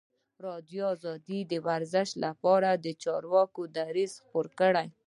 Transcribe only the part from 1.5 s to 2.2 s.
د ورزش